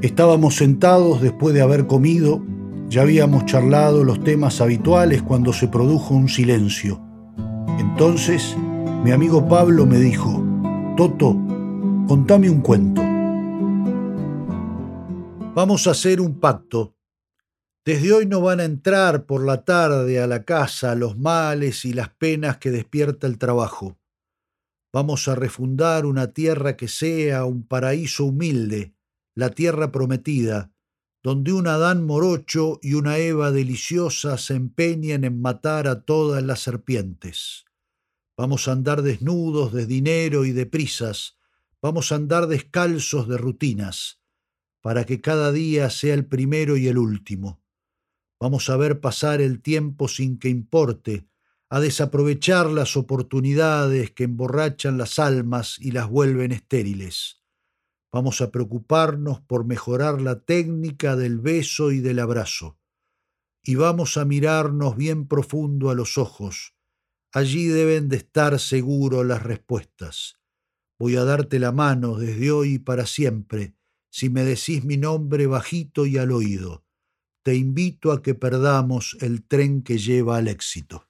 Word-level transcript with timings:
Estábamos 0.00 0.56
sentados 0.56 1.20
después 1.20 1.54
de 1.54 1.62
haber 1.62 1.86
comido, 1.86 2.42
ya 2.88 3.02
habíamos 3.02 3.46
charlado 3.46 4.04
los 4.04 4.22
temas 4.24 4.60
habituales 4.60 5.22
cuando 5.22 5.52
se 5.52 5.68
produjo 5.68 6.14
un 6.14 6.28
silencio. 6.28 7.00
Entonces, 7.78 8.56
mi 9.04 9.10
amigo 9.10 9.48
Pablo 9.48 9.86
me 9.86 9.98
dijo, 9.98 10.44
Toto, 10.96 11.36
contame 12.08 12.50
un 12.50 12.60
cuento. 12.60 13.02
Vamos 15.54 15.86
a 15.86 15.90
hacer 15.90 16.20
un 16.20 16.40
pacto. 16.40 16.96
Desde 17.84 18.12
hoy 18.12 18.26
no 18.26 18.40
van 18.40 18.60
a 18.60 18.64
entrar 18.64 19.26
por 19.26 19.44
la 19.44 19.64
tarde 19.64 20.20
a 20.20 20.26
la 20.26 20.44
casa 20.44 20.94
los 20.94 21.18
males 21.18 21.84
y 21.84 21.92
las 21.92 22.08
penas 22.10 22.58
que 22.58 22.70
despierta 22.70 23.26
el 23.26 23.38
trabajo. 23.38 23.98
Vamos 24.92 25.26
a 25.28 25.34
refundar 25.34 26.06
una 26.06 26.32
tierra 26.32 26.76
que 26.76 26.88
sea 26.88 27.44
un 27.44 27.66
paraíso 27.66 28.26
humilde, 28.26 28.94
la 29.34 29.50
tierra 29.50 29.92
prometida, 29.92 30.72
donde 31.22 31.52
un 31.52 31.68
Adán 31.68 32.04
morocho 32.04 32.78
y 32.82 32.94
una 32.94 33.18
Eva 33.18 33.52
deliciosa 33.52 34.38
se 34.38 34.54
empeñen 34.54 35.24
en 35.24 35.40
matar 35.40 35.86
a 35.86 36.02
todas 36.02 36.42
las 36.42 36.60
serpientes. 36.60 37.64
Vamos 38.36 38.66
a 38.66 38.72
andar 38.72 39.02
desnudos 39.02 39.72
de 39.72 39.86
dinero 39.86 40.44
y 40.44 40.52
de 40.52 40.66
prisas, 40.66 41.38
vamos 41.80 42.10
a 42.10 42.16
andar 42.16 42.48
descalzos 42.48 43.28
de 43.28 43.38
rutinas, 43.38 44.20
para 44.80 45.04
que 45.04 45.20
cada 45.20 45.52
día 45.52 45.90
sea 45.90 46.14
el 46.14 46.26
primero 46.26 46.76
y 46.76 46.88
el 46.88 46.98
último. 46.98 47.62
Vamos 48.40 48.68
a 48.70 48.76
ver 48.76 49.00
pasar 49.00 49.40
el 49.40 49.62
tiempo 49.62 50.08
sin 50.08 50.38
que 50.38 50.48
importe, 50.48 51.28
a 51.68 51.78
desaprovechar 51.78 52.66
las 52.66 52.96
oportunidades 52.96 54.10
que 54.10 54.24
emborrachan 54.24 54.98
las 54.98 55.18
almas 55.20 55.78
y 55.78 55.92
las 55.92 56.08
vuelven 56.08 56.50
estériles. 56.50 57.41
Vamos 58.12 58.42
a 58.42 58.50
preocuparnos 58.50 59.40
por 59.40 59.64
mejorar 59.64 60.20
la 60.20 60.40
técnica 60.40 61.16
del 61.16 61.38
beso 61.38 61.92
y 61.92 62.00
del 62.00 62.18
abrazo. 62.18 62.78
Y 63.64 63.76
vamos 63.76 64.18
a 64.18 64.26
mirarnos 64.26 64.96
bien 64.96 65.26
profundo 65.26 65.88
a 65.88 65.94
los 65.94 66.18
ojos. 66.18 66.74
Allí 67.32 67.68
deben 67.68 68.10
de 68.10 68.18
estar 68.18 68.60
seguro 68.60 69.24
las 69.24 69.42
respuestas. 69.42 70.38
Voy 70.98 71.16
a 71.16 71.24
darte 71.24 71.58
la 71.58 71.72
mano 71.72 72.18
desde 72.18 72.50
hoy 72.50 72.74
y 72.74 72.78
para 72.78 73.06
siempre, 73.06 73.74
si 74.10 74.28
me 74.28 74.44
decís 74.44 74.84
mi 74.84 74.98
nombre 74.98 75.46
bajito 75.46 76.04
y 76.04 76.18
al 76.18 76.32
oído. 76.32 76.84
Te 77.42 77.54
invito 77.54 78.12
a 78.12 78.20
que 78.20 78.34
perdamos 78.34 79.16
el 79.20 79.42
tren 79.42 79.82
que 79.82 79.96
lleva 79.96 80.36
al 80.36 80.48
éxito. 80.48 81.08